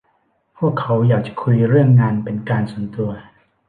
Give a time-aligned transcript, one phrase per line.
[0.57, 3.09] พวกเขาอยากจะคุยเรื่องงานเป็นการส่วนตัว